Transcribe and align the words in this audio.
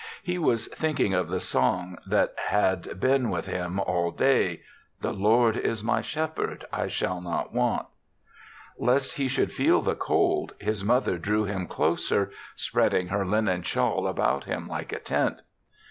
He 0.23 0.39
was 0.39 0.65
thinking 0.69 1.13
of 1.13 1.29
the 1.29 1.39
song 1.39 1.99
that 2.07 2.33
had 2.47 2.99
been 2.99 3.29
with 3.29 3.45
him 3.45 3.79
all 3.79 4.09
day," 4.09 4.61
The 5.03 5.13
Lord 5.13 5.55
is 5.55 5.83
my 5.83 6.01
shepherd; 6.01 6.65
I 6.73 6.87
shall 6.87 7.21
not 7.21 7.53
want." 7.53 7.85
Lest 8.79 9.17
he 9.17 9.27
should 9.27 9.51
feel 9.51 9.79
the 9.83 9.93
cold, 9.93 10.55
his 10.59 10.83
mother 10.83 11.19
drew 11.19 11.43
him 11.43 11.67
closer, 11.67 12.31
spread 12.55 12.93
THE 12.93 13.01
SEVENTH 13.01 13.09
CHRISTMAS 13.11 13.27
21 13.29 13.29
ing 13.29 13.29
her 13.29 13.37
linen 13.51 13.61
shawl 13.61 14.07
about 14.07 14.45
him 14.45 14.67
like 14.67 14.91
a 14.91 14.97
tent. 14.97 15.41